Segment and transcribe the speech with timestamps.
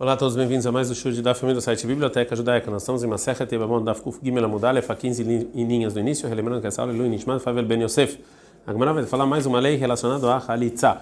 [0.00, 2.70] Olá a todos, bem-vindos a mais um show de da família do site Biblioteca Judaica.
[2.70, 6.60] Nós estamos em Maserha Tevamon Daf Kuf Gimel Amudalef, a 15 linhas do início, relembrando
[6.60, 8.16] que essa aula é Lui Nishmat Favel Ben Yosef.
[8.64, 10.98] A Gemara vai falar mais uma lei relacionada a Halitza.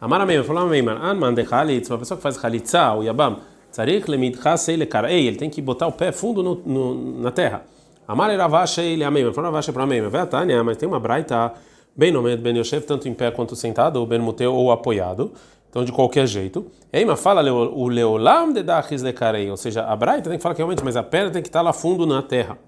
[0.00, 3.40] Amara Meimar, falou Meimar, Anman de Halitz, uma pessoa que faz Halitza, o Yabam,
[3.70, 7.64] Tzarich Lemidcha Seile Karei, ele tem que botar o pé fundo no, no, na terra.
[8.08, 11.52] Amara Ravacha ele a Meimar, falou Ravacha para Meimar, vai Tânia, mas tem uma braita,
[11.94, 15.30] bem no meio Ben Yosef, tanto em pé quanto sentado, ou Ben Muteu ou apoiado.
[15.70, 16.66] Então, de qualquer jeito.
[16.92, 20.58] Eima fala o leolam de dachis lekarei, ou seja, a braita tem que falar que
[20.58, 22.58] realmente, mas a perna tem que estar lá fundo na terra.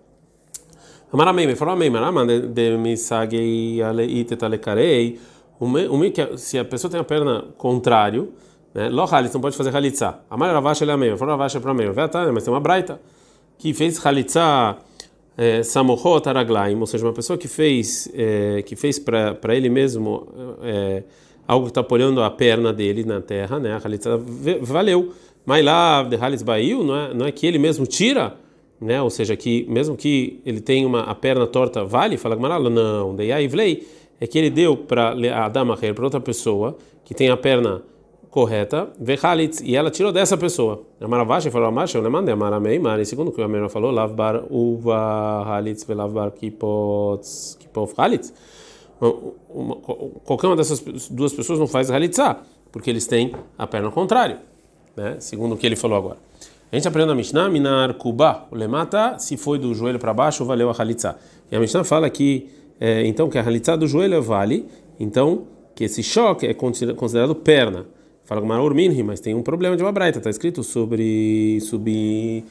[1.12, 5.20] Amaramei, falou amei, maraman de misagei aleiteta lekarei.
[6.36, 8.32] Se a pessoa tem a perna contrário,
[8.74, 8.88] né?
[8.88, 10.20] Lo halitz, não pode fazer halitza.
[10.30, 11.88] Amar ravacha ele amei, falou ravacha para amei.
[12.32, 13.00] Mas tem uma braita
[13.58, 14.76] que fez halitza
[15.64, 20.26] samochot araglaim, ou seja, uma pessoa que fez é, que fez para ele mesmo
[20.62, 21.02] é,
[21.46, 23.74] algo que está apoiando a perna dele na terra, né?
[23.74, 23.80] A
[24.60, 25.12] valeu.
[25.44, 28.36] Mas lá de halitz baiu, não é, não é que ele mesmo tira,
[28.80, 29.02] né?
[29.02, 32.16] Ou seja, que mesmo que ele tenha uma a perna torta, vale?
[32.16, 33.14] Fala Gamaralo, não.
[33.14, 33.86] Daí aí vlei
[34.20, 37.82] é que ele deu para a dama para outra pessoa que tem a perna
[38.30, 40.86] correta, vehalitz, e ela tirou dessa pessoa.
[40.98, 44.44] A Maravacha falou, Amasha, eu mandei Amaramei, Mari, segundo o que a Mera falou, lavbar
[44.48, 48.32] uva halitz, velavbar kipots, kipof halitz
[49.48, 49.76] uma,
[50.24, 54.40] qualquer uma dessas duas pessoas não faz halitzá, porque eles têm a perna contrária,
[54.96, 55.16] né?
[55.18, 56.18] segundo o que ele falou agora.
[56.70, 60.44] A gente aprende na Mishnah, Minar Kuba, o lemata, se foi do joelho para baixo,
[60.44, 61.16] valeu a halitzá.
[61.50, 62.48] E a Mishnah fala que,
[62.80, 64.66] é, então, que a halitzá do joelho vale,
[64.98, 65.42] então,
[65.74, 67.86] que esse choque é considerado perna.
[68.24, 72.44] Fala com Maror Minhi, mas tem um problema de uma braita, está escrito sobre subir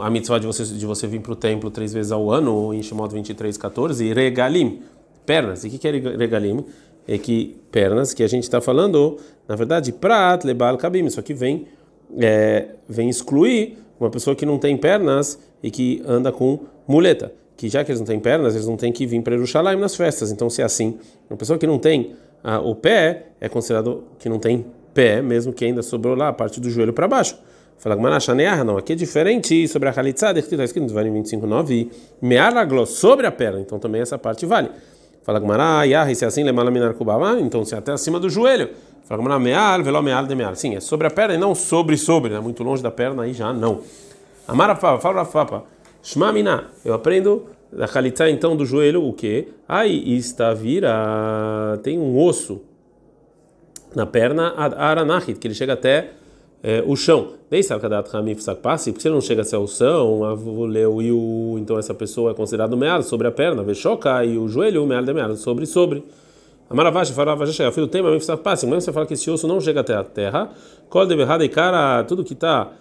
[0.00, 2.82] a mitzvah de você, de você vir para o templo três vezes ao ano, em
[2.82, 4.80] Shemot 23, 14, e regalim,
[5.24, 5.64] pernas.
[5.64, 6.64] E o que, que é regalim?
[7.06, 11.04] É que pernas que a gente está falando, na verdade, prat, lebal, kabim.
[11.04, 11.66] Isso aqui vem,
[12.18, 17.32] é, vem excluir uma pessoa que não tem pernas e que anda com muleta.
[17.56, 19.94] Que já que eles não têm pernas, eles não têm que vir para Jerusalém nas
[19.94, 20.32] festas.
[20.32, 22.14] Então, se é assim, uma pessoa que não tem
[22.62, 26.60] o pé é considerado que não tem pé, mesmo que ainda sobrou lá a parte
[26.60, 27.38] do joelho para baixo.
[27.78, 31.90] Fala que não, aqui é diferente sobre a Khalitzah, está escrito no 25, 9,
[32.22, 34.70] mearaglo, sobre a perna, então também essa parte vale.
[35.24, 38.28] Fala Gmará, Yah, se é assim, lemala minar kubama, então se é até acima do
[38.28, 38.68] joelho.
[39.04, 40.54] Fala Gmará, meal, veló meal de meal.
[40.54, 42.40] Sim, é sobre a perna e não sobre sobre, né?
[42.40, 43.80] Muito longe da perna, aí já não.
[44.46, 45.64] Amara Fapa, fala Fapa,
[46.02, 49.48] Shma mina, eu aprendo da Khalitá então do joelho o que?
[49.66, 52.60] Aí está vira, tem um osso
[53.94, 56.10] na perna, aranahit, que ele chega até
[56.64, 57.34] é, o chão.
[58.56, 62.34] passe, porque se não chega até o chão, avuleu e o então essa pessoa é
[62.34, 66.02] considerado meado sobre a perna, vechoca e o joelho o meado de meado sobre sobre.
[66.68, 69.60] Amaravash farava já chega, filho tem mas passe, mesmo você fala que esse osso não
[69.60, 70.50] chega até a terra,
[70.88, 72.72] col de errada e cara, tudo que está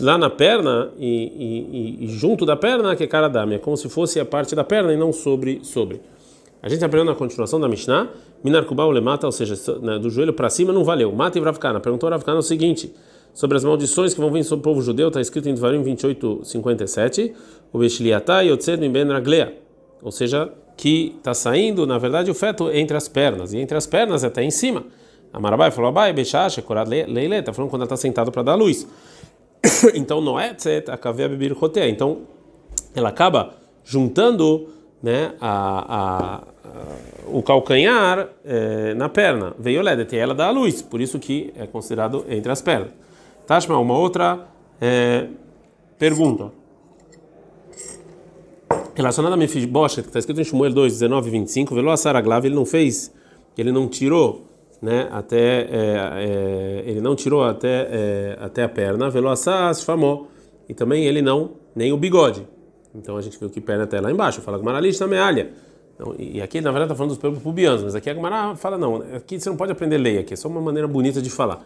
[0.00, 3.76] lá na perna e, e, e, junto da perna que é cara dame, é como
[3.76, 6.00] se fosse a parte da perna e não sobre sobre.
[6.64, 8.08] A gente aprendeu na continuação da Mishnah,
[8.42, 11.12] Minar Kubal Lemata, ou seja, né, do joelho para cima não valeu.
[11.12, 11.78] Mata e Vravkana.
[11.78, 12.90] Perguntou Vravkana o seguinte:
[13.34, 16.40] sobre as maldições que vão vir sobre o povo judeu, está escrito em Devarim 28,
[16.42, 17.34] 57,
[17.70, 19.58] o Beshliatá Yotzed Ben Raglea,
[20.02, 23.86] ou seja, que está saindo, na verdade, o feto entre as pernas, e entre as
[23.86, 24.84] pernas até em cima.
[25.34, 28.54] A Marabai falou, Abai, Bechacha, Korad Leile, está falando quando ela está sentada para dar
[28.54, 28.88] luz.
[29.94, 30.56] então, Noé,
[30.88, 31.90] a Kavea Bibir Rotea.
[31.90, 32.22] Então,
[32.94, 33.50] ela acaba
[33.84, 34.66] juntando
[35.04, 36.40] né, a, a, a
[37.26, 39.54] o calcanhar é, na perna.
[39.58, 42.88] Veio Ledet, e ela dá a luz, por isso que é considerado entre as pernas.
[43.46, 44.46] Tashma, uma outra
[44.80, 45.26] é,
[45.98, 46.50] pergunta.
[48.94, 52.54] Relacionada a Mefiboshet, que está escrito em Shmuel 2, 19 e 25, Velo Asaraglav, ele
[52.54, 53.12] não fez,
[53.58, 54.46] ele não tirou,
[54.80, 59.86] né, até, é, é, ele não tirou até, é, até a perna, Velo Asas
[60.66, 62.46] e também ele não, nem o bigode.
[62.94, 65.50] Então a gente viu que perna até lá embaixo, fala que Maralista mealha.
[65.94, 68.76] Então, e aqui, na verdade, está falando dos pelos pubianos, mas aqui a Gemara fala,
[68.76, 71.64] não, aqui você não pode aprender lei, aqui é só uma maneira bonita de falar.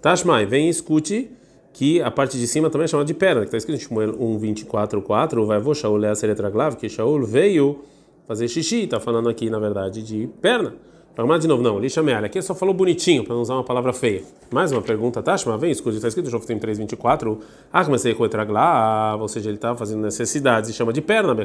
[0.00, 1.30] Tashmai, vem e escute
[1.72, 4.16] que a parte de cima também é chamada de perna, que está escrito em Shmuel
[4.18, 7.80] 1, 24, 4, vai vou Shaul é a seretraglav, que Shaul veio
[8.26, 10.74] fazer xixi, está falando aqui, na verdade, de perna.
[11.18, 12.26] Para de novo, não, lixa mealha.
[12.26, 14.22] Aqui só falou bonitinho, para não usar uma palavra feia.
[14.52, 17.40] Mais uma pergunta, Tashma, vem, escute, está escrito Shoftim 3, 24,
[17.72, 21.36] ah, comecei com etraglav, ou seja, ele estava fazendo necessidades e chama de perna,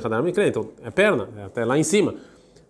[0.48, 2.14] então é perna, é até lá em cima.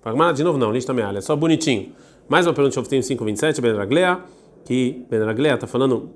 [0.02, 1.92] Para de novo, não, lixa mealha, só bonitinho.
[2.30, 4.22] Mais uma pergunta Shoftim 5, 27, Bedraglea
[4.64, 6.10] que Ben Raglea está falando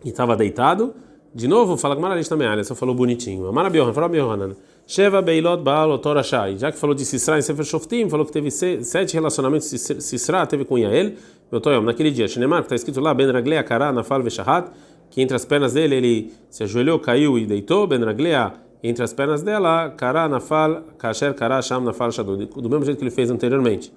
[0.00, 0.94] que estava deitado.
[1.34, 3.48] De novo, fala que Maralista ele só falou bonitinho.
[3.48, 4.54] Amara Biohan, fala Biohanan.
[4.90, 6.58] Sheva Beilot Baal Otor Shai.
[6.58, 10.64] Já que falou de Sisra em Sefer Shoftim, falou que teve sete relacionamentos Sisra teve
[10.64, 11.12] com Yael.
[11.84, 14.68] Naquele dia, Shinemar, que está escrito lá, Ben Raglea Kará, Nafal Veshahat,
[15.08, 18.52] que entre as pernas dele ele se ajoelhou, caiu e deitou, ben raglea,
[18.82, 23.04] entre as pernas dela, kara nafal, kasher kara sham nafal shadud, do mesmo jeito que
[23.04, 23.92] ele fez anteriormente.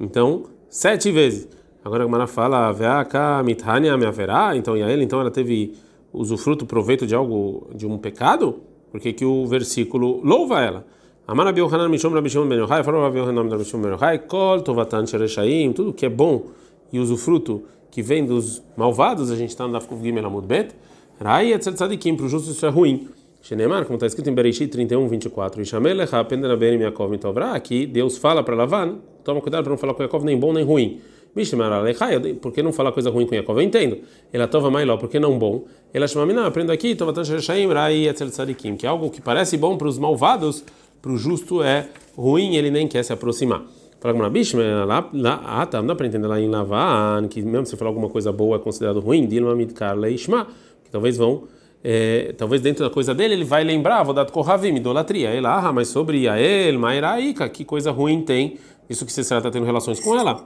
[0.00, 1.48] Então, sete vezes.
[1.84, 5.74] Agora a Gemara fala, veaka mithania me haverá, então a ele, então ela teve
[6.12, 8.73] usufruto, proveito de algo, de um pecado?
[8.94, 10.86] Porque que o versículo louva ela.
[11.26, 11.60] Amar Rabi
[11.90, 16.44] Mishom Rabi Shimon Ben Yochai, falou Rabi Kol Tovatan Shereshaim, tudo que é bom
[16.92, 20.76] e usufruto que vem dos malvados, a gente está no Dafkuf Gimel Amud Bet,
[21.20, 23.08] Rai Etzel Tzadikim, para o justo isso é ruim.
[23.42, 27.86] Shenemar, como está escrito em Bereshit 31, 24, Ishamel Lecha Pendera Berim Yaakov Mitovra, aqui
[27.86, 31.00] Deus fala para Lavan, toma cuidado para não falar com Yaakov nem bom nem ruim.
[32.40, 33.58] Por que não falar coisa ruim com Yaakov?
[33.58, 33.98] Eu entendo.
[34.32, 35.64] Ela tova mailó, por que não bom?
[35.92, 39.56] Ela chama não, aprendo aqui, tova Tashaim, Rai Etzel Tzadikim, que é algo que parece
[39.56, 40.64] bom para os malvados,
[41.02, 43.62] para o justo é ruim, ele nem quer se aproximar.
[44.00, 47.26] Fala com uma bicha, lá, lá, ah, tá, não dá para entender lá em Lavan,
[47.26, 50.46] que mesmo se falar alguma coisa boa é considerado ruim, Dilma Midkar Leishma,
[50.84, 51.44] que talvez vão,
[51.82, 55.30] é, talvez dentro da coisa dele ele vai lembrar, vou dar Kohavim, idolatria.
[55.30, 58.58] Ele, ah, mas sobre Yael, Mairaika, que coisa ruim tem,
[58.90, 60.44] isso que você está tendo relações com ela.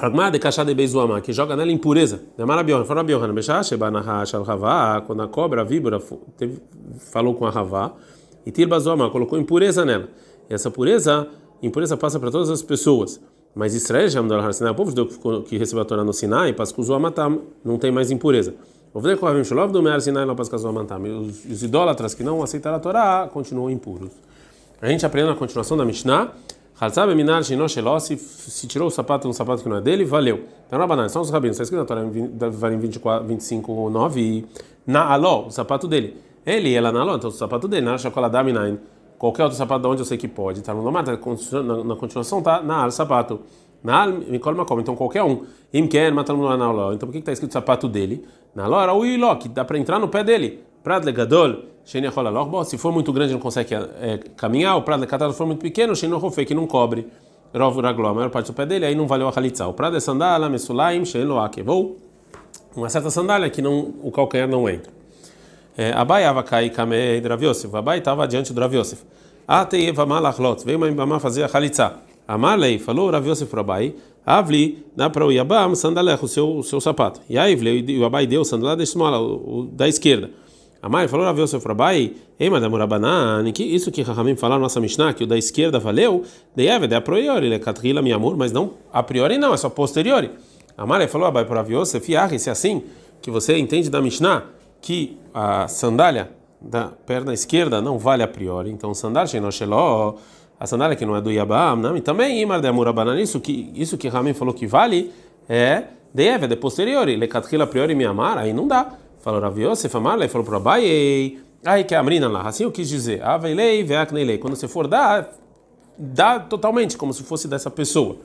[0.00, 2.22] Fragmada de cachada de beizuama, que joga nela impureza.
[2.34, 6.00] Demara Biohan, fala Biohan, Bechache, Banaha, Shalhavá, quando a cobra, a víbora,
[7.12, 7.92] falou com a Ravá,
[8.46, 10.08] e Tilbazuama colocou impureza nela.
[10.48, 11.28] E essa pureza,
[11.62, 13.20] impureza passa para todas as pessoas.
[13.54, 16.54] Mas Israel, já mudou a Sinai, o povo judeu que recebeu a Torá no Sinai,
[16.54, 18.54] Pascuzou Amatam, não tem mais impureza.
[18.94, 19.04] Os
[21.62, 24.12] idólatras que não aceitaram a Torá continuam impuros.
[24.80, 26.32] A gente aprende na continuação da Mishnah
[28.00, 30.44] se, se tirou o sapato um sapato que não é dele, valeu.
[30.66, 34.46] Então, Rabanan, são os rabinos, está escrito na Torá em 24, 25, 9,
[34.86, 36.16] na aló, o sapato dele.
[36.46, 38.78] Ele, ela na aló, então o sapato dele, na chocolate minain.
[39.18, 40.62] Qualquer outro sapato de onde eu sei que pode.
[40.62, 43.40] Tá no domata, na continuação tá na al sapato.
[43.84, 45.44] Na al, me colma como, então qualquer um.
[45.74, 46.94] Imken, matando na aló.
[46.94, 48.24] Então por que está escrito sapato dele?
[48.54, 50.64] Na aló era o iló, que dá para entrar no pé dele.
[50.82, 55.60] Prad legadol, se for muito grande não consegue é, caminhar, o prado se for muito
[55.60, 57.06] pequeno, que não cobre.
[57.52, 59.66] Rov a maior parte do pé dele, aí não valeu a halitza.
[59.66, 61.98] O prado é sandália, mesulaim, sheloakevou.
[62.76, 64.92] Uma certa sandália que não, o calcanhar não entra.
[65.76, 67.74] É, Abai avakai kamei Draviosef.
[67.74, 69.02] Abai estava diante do Draviosef.
[69.48, 70.64] Ateieva malachlot.
[70.64, 71.94] Veio uma ibama fazer a halitza.
[72.28, 73.94] Amalei falou Raviosef para Abai.
[74.24, 77.20] Avli, dá para o Yabam, sandalech, o seu, sapato.
[77.28, 77.56] E aí,
[77.98, 78.84] o Abai deu sandalé da
[79.72, 80.30] da esquerda.
[80.82, 84.80] A mãe falou a Yosef Rabai, ei, madame Rabanan, que isso que Rahamim na nossa
[84.80, 86.24] Mishnah, que o da esquerda valeu,
[86.56, 89.68] de Eved, a priori, ele é Katrila, amor, mas não a priori não, é só
[89.68, 90.30] posteriori.
[90.78, 92.82] A mãe falou a Bai para Yosef, Yah, se é assim,
[93.20, 94.44] que você entende da Mishnah,
[94.80, 100.14] que a sandália da perna esquerda não vale a priori, então sandália, Shenosheló,
[100.58, 103.98] a sandália que não é do Yabam, não, também Imar de Amurabanan, isso que, isso
[103.98, 105.12] que Rahamim falou que vale,
[105.46, 108.94] é de é posteriori, ele Katrila, a priori, me amar, aí não dá.
[109.20, 113.22] Falou Rav Yosef Amarle, falou para Abai, ai que amrina lá, assim eu quis dizer,
[113.22, 115.30] aveilei veakneilei, quando você for dar,
[115.98, 118.16] dá totalmente, como se fosse dessa pessoa.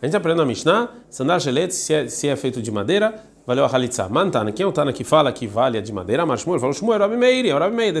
[0.00, 3.64] A gente aprende na Mishnah, sandal shelet, se, é, se é feito de madeira, valeu
[3.64, 4.08] a halitza.
[4.08, 6.24] Mantana, quem é o Tana que fala que vale a de madeira?
[6.24, 7.94] Mas Shmuel falou, Shmuel, Rabi Meir, é Rabi Meir,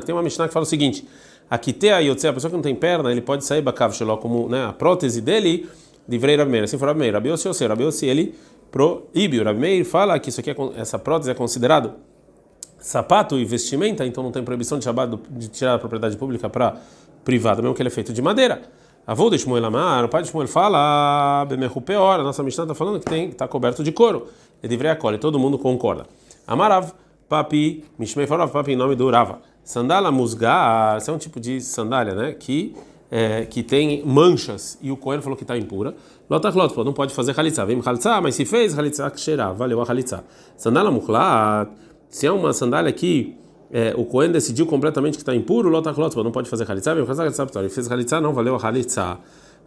[0.00, 1.06] que tem uma Mishnah que fala o seguinte,
[1.48, 1.60] a
[2.00, 4.72] Yotzei, a pessoa que não tem perna, ele pode sair bakav sheló, como né, a
[4.72, 5.68] prótese dele,
[6.08, 8.34] livrei Rabi Meir, assim for Rabi Meir, Rabi Yossi, Rabi ele
[8.70, 9.40] proíbe.
[9.40, 11.94] O Rabi Meir fala que isso aqui é, essa prótese é considerado
[12.78, 14.86] sapato e vestimenta, então não tem proibição de,
[15.30, 16.76] de tirar a propriedade pública para
[17.24, 18.62] privada, mesmo que ele é feito de madeira.
[19.06, 22.74] Avô de Shmuel Amar, o pai de Shmuel fala, Bemehu Peor, a nossa Mishnah está
[22.74, 24.28] falando que tem está coberto de couro.
[24.62, 26.06] Ele deveria acolher, todo mundo concorda.
[26.46, 26.92] Amarav,
[27.28, 29.40] papi, Mishmei falou, papi em nome do Rava.
[29.64, 32.74] Sandala musgar, esse é um tipo de sandália, né, que
[33.10, 35.94] é, que tem manchas e o Cohen falou que está impura,
[36.28, 37.64] lotachlot, não pode fazer halitzá.
[37.64, 40.22] Vem halitzá, mas se fez halitzá, cheirá, valeu a halitzá.
[40.56, 41.70] Sandália mukhlat,
[42.08, 43.36] se é uma sandália que
[43.70, 46.94] é, o Cohen decidiu completamente que está impuro, lotachlot, não pode fazer halitzá.
[46.94, 49.18] Vem halitzá, ele fez halitzá, não valeu a halitzá.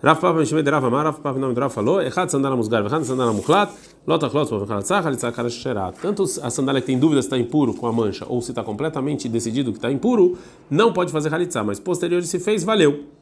[0.04, 3.32] Rav Papa Mishmed Rav Amar, Rav Papa do Rav falou, Echad sandala musgar, Echad sandala
[3.32, 3.72] mukhlat,
[4.08, 5.92] lotachlot, halitzá, halitzá, cara cheirá.
[5.92, 8.64] Tanto a sandália que tem dúvida se está impuro com a mancha ou se está
[8.64, 10.38] completamente decidido que está impuro,
[10.72, 13.21] não pode fazer halitzá, mas posterior se fez, valeu.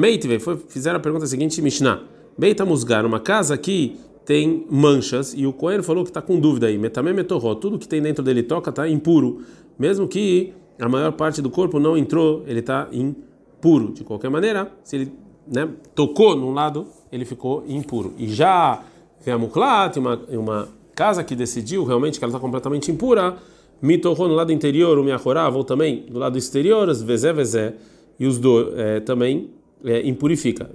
[0.00, 0.38] Meitve,
[0.68, 2.02] fizeram a pergunta seguinte, Mishnah.
[2.38, 6.68] Beita Musgar, uma casa que tem manchas, e o Coelho falou que está com dúvida
[6.68, 6.78] aí.
[6.78, 9.42] Metamé metorró, tudo que tem dentro dele toca está impuro.
[9.78, 13.92] Mesmo que a maior parte do corpo não entrou, ele está impuro.
[13.92, 15.12] De qualquer maneira, se ele
[15.46, 18.14] né, tocou num lado, ele ficou impuro.
[18.16, 18.82] E já
[19.22, 23.36] Veamuklat, uma, uma casa que decidiu realmente que ela está completamente impura,
[23.82, 27.74] mitorró no lado interior, o miachorá, ou também do lado exterior, as vezé vezé,
[28.18, 30.70] e os dois é, também é, impurifica.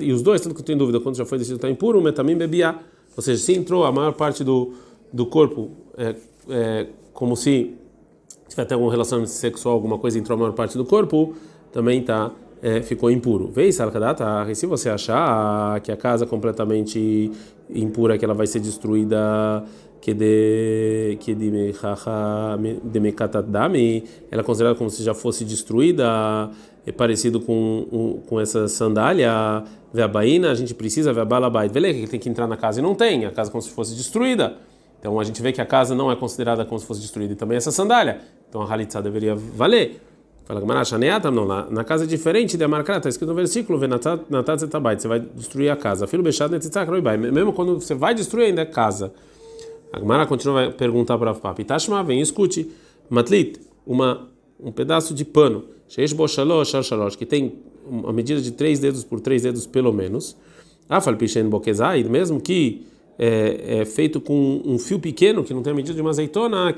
[0.00, 2.36] E os dois, tanto que eu tenho dúvida quando já foi decidido estar impuro, metamim
[2.36, 2.78] bebia
[3.16, 4.72] Ou seja, se entrou a maior parte do,
[5.12, 6.14] do corpo, é,
[6.48, 7.74] é, como se
[8.48, 11.34] tiver até algum relacionamento sexual, alguma coisa entrou a maior parte do corpo,
[11.72, 13.48] também tá é, ficou impuro.
[13.48, 13.72] Vê e
[14.54, 17.30] se você achar que a casa completamente
[17.68, 19.64] impura, que ela vai ser destruída
[20.00, 23.00] que de que de de
[24.30, 26.50] ela é considerada como se já fosse destruída,
[26.86, 29.64] é parecido com com essa sandália,
[30.02, 32.80] a baína, a gente precisa ver a balabait, vê que tem que entrar na casa
[32.80, 34.56] e não tem, a casa é como se fosse destruída.
[34.98, 37.36] Então a gente vê que a casa não é considerada como se fosse destruída e
[37.36, 38.20] também essa sandália.
[38.48, 40.00] Então a halitzá deveria valer.
[40.44, 45.08] Fala Gamarachaneata, não, na, na casa é diferente de Amarkara, está escrito no versículo, você
[45.08, 46.06] vai destruir a casa.
[46.06, 46.52] Filho Bechad
[47.18, 49.12] Mesmo quando você vai destruir ainda a casa.
[49.92, 52.70] A Gamara continua a perguntar para o Papi, Tashma, vem escute,
[53.08, 54.28] Matlit, uma,
[54.60, 55.64] um pedaço de pano,
[57.18, 57.54] que tem
[57.86, 60.36] uma medida de três dedos por três dedos pelo menos.
[60.88, 62.84] Afal Pishen Bokezai, mesmo que
[63.18, 66.72] é, é, feito com um fio pequeno, que não tem a medida de uma azeitona,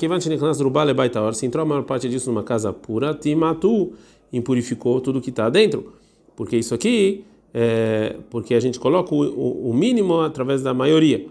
[1.35, 3.93] se entrou a maior parte disso numa casa pura, timatu,
[4.33, 5.93] impurificou tudo que está dentro.
[6.37, 11.27] Porque isso aqui, é, porque a gente coloca o, o, mínimo através da maioria,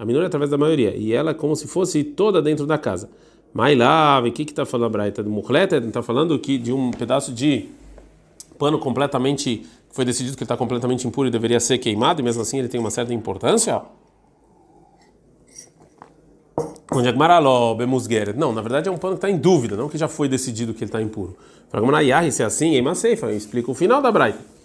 [0.00, 3.10] a minoria através da maioria, e ela é como se fosse toda dentro da casa.
[3.52, 5.76] Mas lá, o que está falando Braita do Muhleta?
[5.76, 7.68] Está falando que de um pedaço de
[8.58, 12.40] pano completamente, foi decidido que ele está completamente impuro e deveria ser queimado, e mesmo
[12.40, 13.82] assim ele tem uma certa importância?
[16.90, 17.12] Onde é
[17.76, 18.38] Bemusgeret.
[18.38, 20.72] Não, na verdade é um pano que está em dúvida, não que já foi decidido
[20.72, 21.36] que ele está impuro.
[21.70, 24.59] Para Yahi, se é assim, em Maseifa, explica o final da Braita.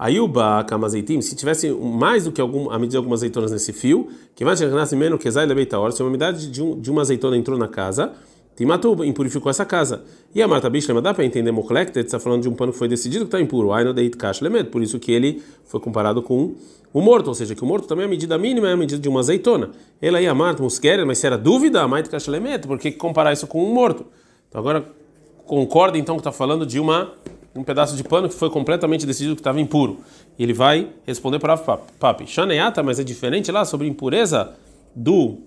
[0.00, 4.08] Ayuba kamazeitim, se tivesse mais do que algum, a medida de algumas azeitonas nesse fio,
[4.34, 7.36] que vai chegar menos que zai lebeitaor, se uma umidade de, um, de uma azeitona
[7.36, 8.10] entrou na casa,
[8.56, 10.02] Timatu impurificou essa casa.
[10.34, 12.88] E a Marta Bishlema dá para entender Moklektet, está falando de um pano que foi
[12.88, 13.74] decidido que está impuro.
[13.74, 16.54] Aino deit kash lemet, por isso que ele foi comparado com
[16.94, 19.02] o morto, ou seja, que o morto também é a medida mínima, é a medida
[19.02, 19.68] de uma azeitona.
[20.00, 22.90] Ela aí a Marta Muskeren, mas se era dúvida, a Mait kash lemet, por que
[22.90, 24.06] comparar isso com um morto?
[24.48, 24.82] Então agora
[25.44, 27.12] concorda então que está falando de uma
[27.54, 29.98] um pedaço de pano que foi completamente decidido que estava impuro.
[30.38, 32.26] E ele vai responder para papi.
[32.26, 34.52] Shaneata, mas é diferente lá sobre impureza
[34.94, 35.38] do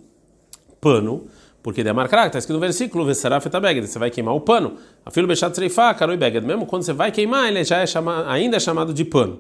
[0.82, 1.24] pano.
[1.62, 4.74] Porque de marcar, está escrito no versículo, você vai queimar o pano.
[5.06, 6.46] A filho bechat treifá, caroi beged.
[6.46, 9.40] Mesmo quando você vai queimar, ele já é chamado, ainda é chamado de pano.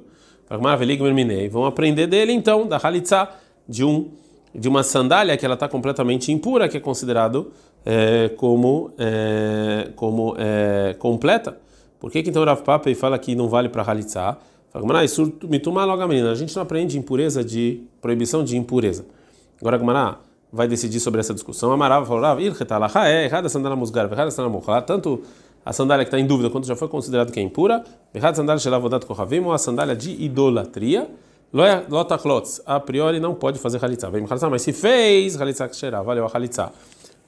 [1.51, 3.29] Vão aprender dele então, da halitzá,
[3.67, 4.11] de um
[4.55, 7.51] de uma sandália que ela está completamente impura, que é considerado
[7.85, 11.57] é, como é, como é, completa.
[12.03, 14.35] Por que, que então Rav Papei fala que não vale para halitzá?
[14.73, 19.05] Fala, a gente não aprende impureza de proibição de impureza.
[19.61, 20.17] Agora, Gmará,
[20.51, 21.71] vai decidir sobre essa discussão.
[21.71, 25.21] Amarava falou, é errada a sandália musgar, errada a sandália tanto
[25.65, 28.35] a sandália que está em dúvida quanto já foi considerado que é impura, errada a
[28.35, 31.09] sandália shelavodat kohavim, ou a sandália de idolatria,
[31.89, 34.09] lotachlotz, a priori não pode fazer halitzah.
[34.09, 36.69] Vem mas se fez halitzah ksherá, valeu a halitzah.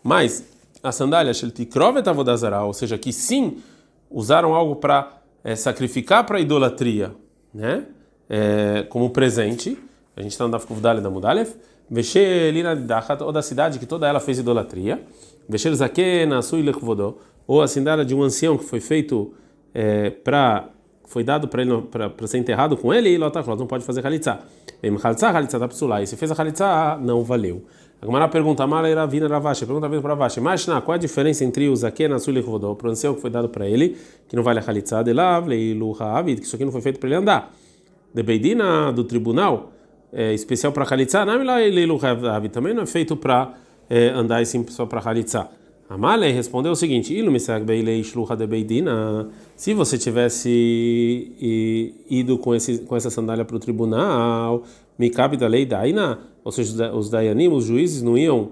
[0.03, 0.43] Mas
[0.83, 3.63] a sandália shel tikrovet avodazara, ou seja, que sim
[4.09, 7.13] usaram algo para é, sacrificar para idolatria,
[7.53, 7.85] né?
[8.29, 9.77] É, como presente.
[10.15, 11.55] A gente está no Dafkuvdale da Mudalef
[13.21, 15.03] ou da cidade que toda ela fez idolatria,
[17.47, 19.33] ou a sandália de um ancião que foi feito
[19.73, 20.69] é, para
[21.07, 24.39] foi dado para ele para ser enterrado com ele e não pode fazer halitzá.
[24.81, 27.63] E se fez a halitzá, não valeu.
[28.01, 28.65] A Gemara pergunta,
[29.07, 32.77] vina Ravashi, pergunta para Ravashi, mas qual a diferença entre o Zaken e o Lechovodó,
[32.81, 33.97] o ancião que foi dado para ele,
[34.27, 36.99] que não vale a halitzá de lav, leilu ha'avid, que isso aqui não foi feito
[36.99, 37.51] para ele andar.
[38.13, 39.71] De Beidina, do tribunal,
[40.13, 41.25] é, especial para Khalitsa,
[42.51, 43.53] também não é feito para
[43.89, 45.49] é, andar assim só para Khalitsa.
[45.89, 47.13] Amalei respondeu o seguinte:
[49.55, 51.31] se você tivesse
[52.09, 54.63] ido com, esse, com essa sandália para o tribunal,
[54.97, 58.51] me cabe da lei daina, ou seja, os dayanim, os juízes não iam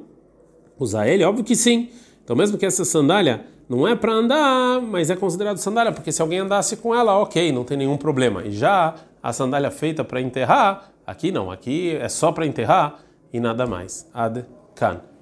[0.80, 1.24] usar ele?
[1.24, 1.90] Óbvio que sim.
[2.24, 6.22] Então, mesmo que essa sandália não é para andar, mas é considerado sandália, porque se
[6.22, 8.46] alguém andasse com ela, ok, não tem nenhum problema.
[8.46, 13.00] E já a sandália feita para enterrar, Aqui não, aqui é só para enterrar
[13.32, 14.10] e nada mais.
[14.14, 15.02] Ad kan.